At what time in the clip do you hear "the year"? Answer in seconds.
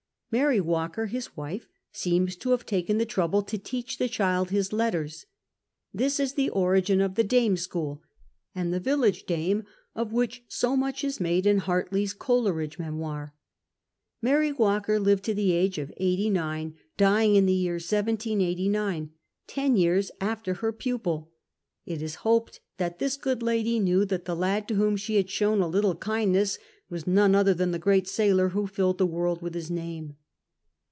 17.45-17.73